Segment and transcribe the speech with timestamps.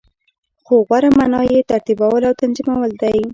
[0.65, 3.19] خو غوره معنا یی ترتیبول او تنظیمول دی.